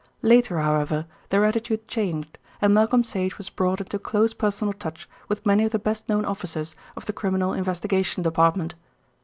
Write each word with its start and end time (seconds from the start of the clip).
Later, 0.23 0.57
however, 0.59 1.05
their 1.29 1.45
attitude 1.45 1.87
changed, 1.87 2.39
and 2.59 2.73
Malcolm 2.73 3.03
Sage 3.03 3.37
was 3.37 3.51
brought 3.51 3.79
into 3.79 3.99
close 3.99 4.33
personal 4.33 4.73
touch 4.73 5.07
with 5.27 5.45
many 5.45 5.63
of 5.63 5.73
the 5.73 5.77
best 5.77 6.09
known 6.09 6.25
officers 6.25 6.75
of 6.95 7.05
the 7.05 7.13
Criminal 7.13 7.53
Investigation 7.53 8.23
Department. 8.23 8.73